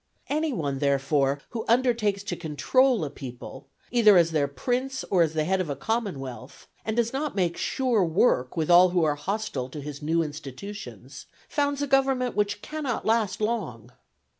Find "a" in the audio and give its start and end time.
3.05-3.09, 5.69-5.75, 11.83-11.87